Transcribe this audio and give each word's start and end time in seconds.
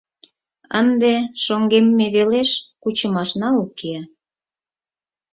Ынде 0.79 1.13
шоҥгемме 1.43 2.07
велеш 2.15 2.49
кучымашна 2.81 3.49
уке. 3.63 3.95